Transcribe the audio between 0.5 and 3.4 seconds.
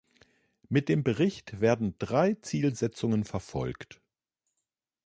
Mit dem Bericht werden drei Zielsetzungen